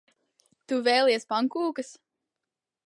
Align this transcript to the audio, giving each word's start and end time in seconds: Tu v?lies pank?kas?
Tu 0.67 0.79
v?lies 0.87 1.29
pank?kas? 1.33 1.91